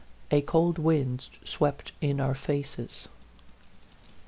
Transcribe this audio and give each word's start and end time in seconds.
A 0.31 0.41
cold 0.41 0.79
wind 0.79 1.27
swept 1.45 1.91
in 2.01 2.19
our 2.19 2.33
faces. 2.33 3.07